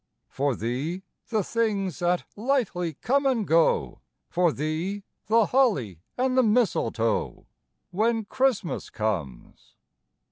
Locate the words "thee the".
0.55-1.43, 4.51-5.45